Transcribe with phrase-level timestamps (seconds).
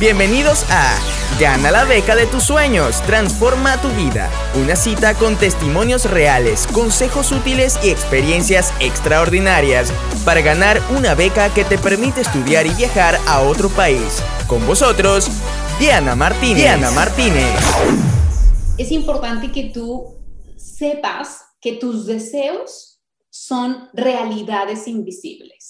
[0.00, 0.96] Bienvenidos a
[1.40, 4.30] Gana la beca de tus sueños, transforma tu vida.
[4.54, 9.92] Una cita con testimonios reales, consejos útiles y experiencias extraordinarias
[10.24, 14.22] para ganar una beca que te permite estudiar y viajar a otro país.
[14.46, 15.28] Con vosotros,
[15.80, 16.58] Diana Martínez.
[16.58, 17.58] Diana Martínez.
[18.78, 20.14] Es importante que tú
[20.56, 25.67] sepas que tus deseos son realidades invisibles.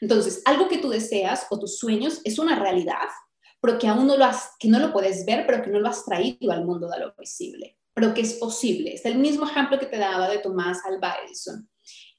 [0.00, 3.08] Entonces, algo que tú deseas o tus sueños es una realidad,
[3.60, 5.88] pero que aún no lo has, que no lo puedes ver, pero que no lo
[5.88, 8.94] has traído al mundo de lo visible, pero que es posible.
[8.94, 11.68] Es el mismo ejemplo que te daba de Tomás Alva Edison.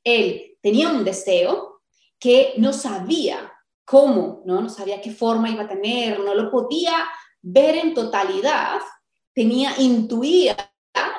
[0.03, 1.81] Él tenía un deseo
[2.19, 3.51] que no sabía
[3.85, 4.61] cómo, ¿no?
[4.61, 6.93] no sabía qué forma iba a tener, no lo podía
[7.41, 8.79] ver en totalidad,
[9.33, 10.55] tenía, intuía,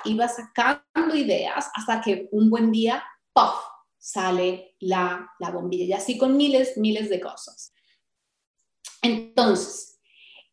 [0.04, 3.69] iba sacando ideas hasta que un buen día, ¡puff!,
[4.00, 7.72] sale la, bombilla, y así con miles, miles de cosas.
[9.02, 10.00] Entonces,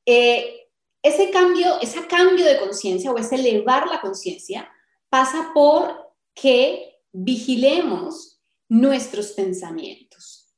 [0.06, 0.68] eh,
[1.02, 4.70] ese cambio, ese cambio de conciencia o ese elevar la conciencia
[5.10, 10.54] pasa por que vigilemos nuestros pensamientos,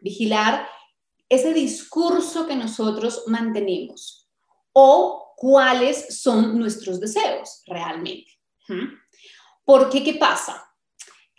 [0.00, 0.66] vigilar
[1.28, 4.28] ese discurso que nosotros mantenemos
[4.72, 8.32] o cuáles son nuestros deseos realmente.
[9.64, 10.69] Porque, ¿qué pasa?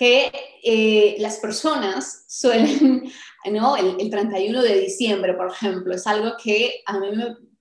[0.02, 0.32] Que
[0.64, 3.04] eh, las personas suelen,
[3.52, 3.78] ¿no?
[3.78, 7.08] El, 31 de diciembre, por ejemplo, es algo que a mí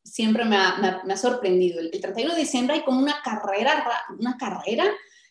[0.03, 1.81] siempre me ha, me, ha, sorprendido.
[1.81, 3.85] El, 31 de diciembre hay como una carrera,
[4.19, 4.87] una carrera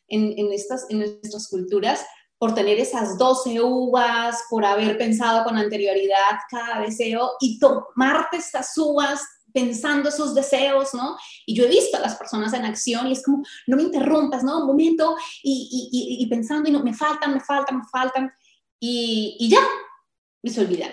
[0.07, 2.05] en, en, estas, en nuestras culturas
[2.38, 8.77] por tener esas 12 uvas, por haber pensado con anterioridad cada deseo y tomarte estas
[8.77, 9.19] uvas
[9.53, 11.17] pensando esos deseos, ¿no?
[11.45, 14.44] Y yo he visto a las personas en acción y es como, no me interrumpas,
[14.44, 14.59] ¿no?
[14.59, 18.31] Un momento y, y, y pensando y no, me faltan, me faltan, me faltan
[18.80, 19.61] y, y ya,
[20.41, 20.91] y se olvidan.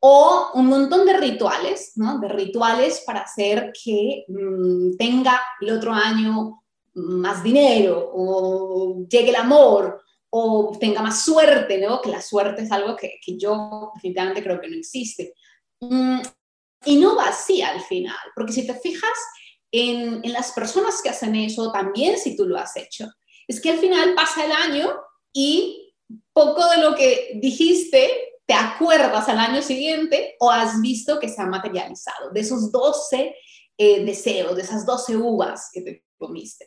[0.00, 2.18] O un montón de rituales, ¿no?
[2.18, 6.62] De rituales para hacer que mm, tenga el otro año
[6.94, 12.00] más dinero o llegue el amor o tenga más suerte, ¿no?
[12.00, 15.34] Que la suerte es algo que, que yo definitivamente creo que no existe.
[16.84, 19.18] Y no vacía al final, porque si te fijas
[19.72, 23.08] en, las personas que hacen eso, también si tú lo has hecho,
[23.46, 24.94] es que al final pasa el año
[25.32, 25.94] y
[26.32, 31.42] poco de lo que dijiste te acuerdas al año siguiente o has visto que se
[31.42, 33.36] ha materializado, de esos 12
[33.76, 36.66] eh, deseos, de esas 12 uvas que te comiste.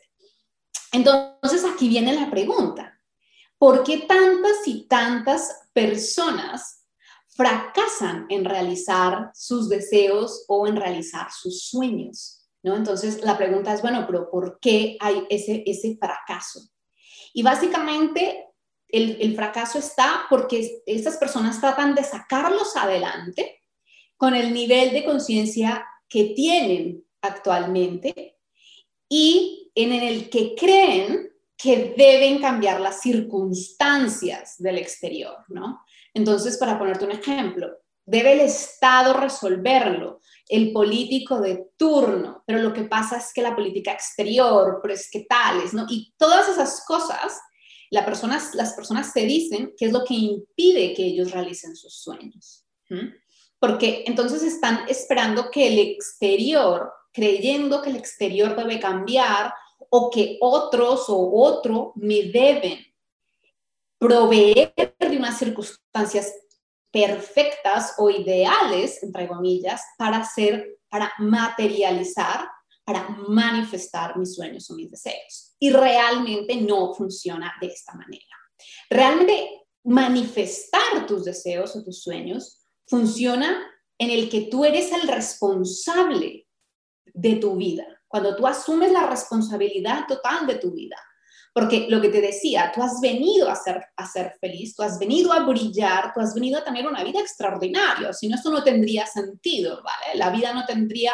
[0.92, 2.96] Entonces aquí viene la pregunta,
[3.58, 6.81] ¿por qué tantas y tantas personas
[7.34, 12.48] fracasan en realizar sus deseos o en realizar sus sueños.
[12.62, 12.76] ¿no?
[12.76, 16.60] Entonces la pregunta es, bueno, pero ¿por qué hay ese, ese fracaso?
[17.32, 18.46] Y básicamente
[18.88, 23.60] el, el fracaso está porque estas personas tratan de sacarlos adelante
[24.16, 28.38] con el nivel de conciencia que tienen actualmente
[29.08, 35.80] y en el que creen que deben cambiar las circunstancias del exterior, ¿no?
[36.14, 37.68] Entonces, para ponerte un ejemplo,
[38.04, 43.54] debe el Estado resolverlo, el político de turno, pero lo que pasa es que la
[43.54, 45.86] política exterior, pero es que tales, ¿no?
[45.88, 47.40] Y todas esas cosas,
[47.90, 52.66] las personas, se dicen que es lo que impide que ellos realicen sus sueños.
[53.58, 59.54] Porque entonces están esperando que el exterior, creyendo que el exterior debe cambiar
[59.88, 62.91] o que otros o otro me deben
[64.02, 66.34] proveer de unas circunstancias
[66.90, 72.48] perfectas o ideales, entre comillas, para hacer, para materializar,
[72.84, 75.54] para manifestar mis sueños o mis deseos.
[75.60, 78.24] Y realmente no funciona de esta manera.
[78.90, 86.48] Realmente manifestar tus deseos o tus sueños funciona en el que tú eres el responsable
[87.14, 90.96] de tu vida, cuando tú asumes la responsabilidad total de tu vida
[91.52, 94.98] porque lo que te decía, tú has venido a ser, a ser feliz, tú has
[94.98, 98.12] venido a brillar, tú has venido a tener una vida extraordinaria.
[98.12, 100.18] Si no, eso no tendría sentido, ¿vale?
[100.18, 101.12] La vida no tendría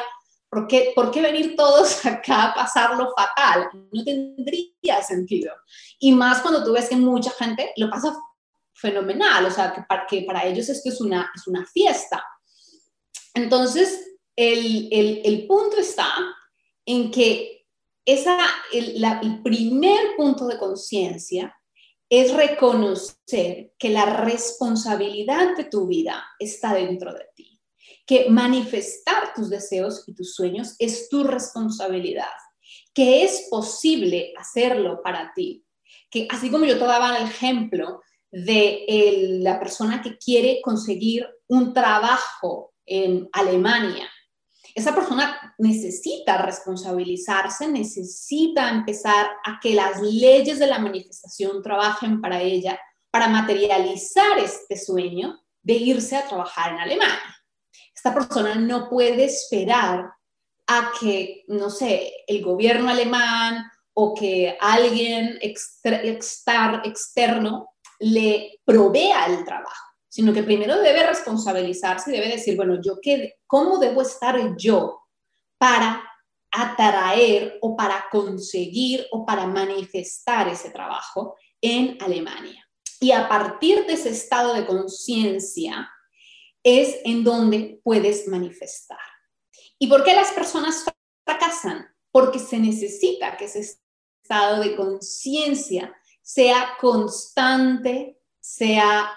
[0.50, 3.68] ¿Por qué, ¿Por qué, venir todos acá a pasarlo fatal?
[3.92, 5.52] No tendría sentido.
[5.98, 8.16] Y más cuando tú ves que mucha gente lo pasa
[8.72, 12.24] fenomenal, o sea, que para, que para ellos esto es una, es una fiesta.
[13.34, 16.08] Entonces, el, el, el punto está
[16.86, 17.57] en que
[18.08, 18.38] esa,
[18.72, 21.54] el, el primer punto de conciencia
[22.08, 27.60] es reconocer que la responsabilidad de tu vida está dentro de ti,
[28.06, 32.32] que manifestar tus deseos y tus sueños es tu responsabilidad,
[32.94, 35.66] que es posible hacerlo para ti,
[36.10, 38.00] que así como yo te daba el ejemplo
[38.30, 44.08] de la persona que quiere conseguir un trabajo en Alemania,
[44.78, 52.40] esa persona necesita responsabilizarse, necesita empezar a que las leyes de la manifestación trabajen para
[52.40, 52.78] ella,
[53.10, 57.36] para materializar este sueño de irse a trabajar en Alemania.
[57.94, 60.12] Esta persona no puede esperar
[60.68, 63.64] a que, no sé, el gobierno alemán
[63.94, 65.38] o que alguien
[66.82, 72.98] externo le provea el trabajo, sino que primero debe responsabilizarse y debe decir, bueno, yo
[73.00, 75.02] qué, ¿cómo debo estar yo
[75.58, 76.02] para
[76.50, 82.64] atraer o para conseguir o para manifestar ese trabajo en Alemania?
[83.00, 85.88] Y a partir de ese estado de conciencia
[86.62, 88.98] es en donde puedes manifestar.
[89.78, 90.84] ¿Y por qué las personas
[91.24, 91.86] fracasan?
[92.10, 93.78] Porque se necesita que ese
[94.22, 99.08] estado de conciencia sea constante, sea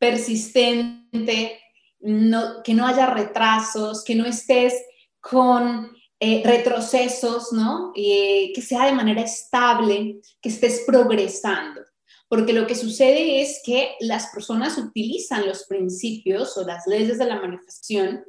[0.00, 1.60] persistente,
[2.00, 4.74] que no haya retrasos, que no estés
[5.20, 7.92] con eh, retrocesos, ¿no?
[7.94, 11.82] que sea de manera estable, que estés progresando.
[12.28, 17.26] Porque lo que sucede es que las personas utilizan los principios o las leyes de
[17.26, 18.24] la manifestación,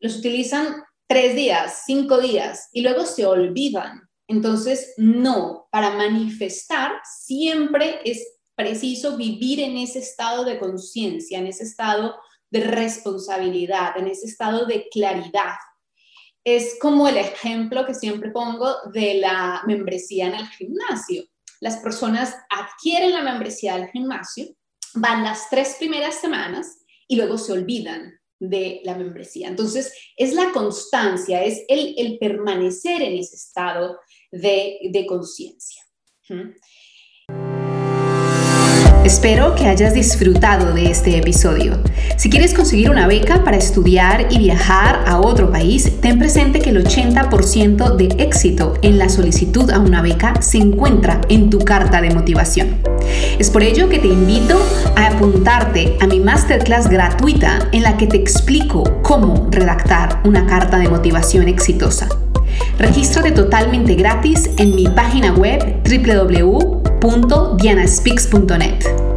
[0.00, 4.02] los utilizan tres días, cinco días y luego se olvidan.
[4.28, 8.22] Entonces, no, para manifestar siempre es
[8.54, 12.16] preciso vivir en ese estado de conciencia, en ese estado
[12.50, 15.54] de responsabilidad, en ese estado de claridad.
[16.44, 21.24] Es como el ejemplo que siempre pongo de la membresía en el gimnasio.
[21.60, 24.54] Las personas adquieren la membresía del gimnasio,
[24.94, 29.48] van las tres primeras semanas y luego se olvidan de la membresía.
[29.48, 34.00] Entonces, es la constancia, es el, permanecer en ese estado
[34.32, 35.80] de, conciencia.
[39.12, 41.78] Espero que hayas disfrutado de este episodio.
[42.16, 46.70] Si quieres conseguir una beca para estudiar y viajar a otro país, ten presente que
[46.70, 52.00] el 80% de éxito en la solicitud a una beca se encuentra en tu carta
[52.00, 52.78] de motivación.
[53.38, 54.58] Es por ello que te invito
[54.96, 60.78] a apuntarte a mi masterclass gratuita en la que te explico cómo redactar una carta
[60.78, 62.08] de motivación exitosa.
[62.78, 65.82] Regístrate totalmente gratis en mi página web
[67.02, 69.11] www.dianaspeaks.net.